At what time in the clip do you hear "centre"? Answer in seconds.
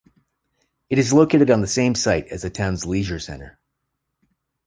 3.19-3.59